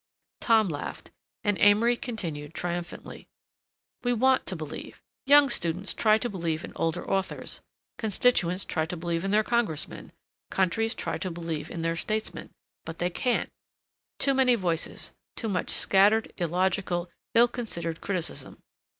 [0.39, 1.11] Tom laughed,
[1.43, 3.27] and Amory continued triumphantly.
[4.03, 4.99] "We want to believe.
[5.27, 7.61] Young students try to believe in older authors,
[7.99, 10.11] constituents try to believe in their Congressmen,
[10.49, 12.49] countries try to believe in their statesmen,
[12.83, 13.51] but they can't.
[14.17, 18.57] Too many voices, too much scattered, illogical, ill considered criticism.